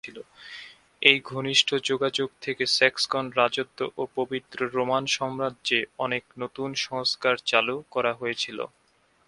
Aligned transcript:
এই 1.01 1.17
ঘনিষ্ঠ 1.25 1.69
যোগাযোগ 1.83 2.29
থেকে 2.41 2.63
স্যাক্সন 2.77 3.25
রাজত্ব 3.37 3.79
এবং 3.87 4.05
পবিত্র 4.15 4.57
রোমান 4.73 5.03
সাম্রাজ্যে 5.07 5.79
অনেক 5.97 6.23
নতুন 6.39 6.69
সংস্কার 6.87 7.35
চালু 7.45 7.75
করা 7.91 8.11
হয়েছিল। 8.13 8.59